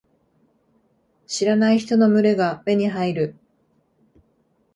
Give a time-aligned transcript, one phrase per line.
[1.27, 3.35] 知らない人の群れが目に入る。